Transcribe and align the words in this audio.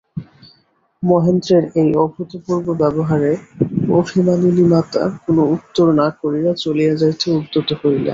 মহেন্দ্রের 1.03 1.63
এই 1.81 1.89
অভূতপূর্ব 2.03 2.67
ব্যবহারে 2.81 3.31
অভিমানিনী 3.93 4.65
মাতা 4.71 5.03
কোনো 5.23 5.41
উত্তর 5.55 5.87
না 5.99 6.07
করিয়া 6.21 6.51
চলিয়া 6.63 6.93
যাইতে 7.01 7.25
উদ্যত 7.37 7.69
হইলেন। 7.81 8.07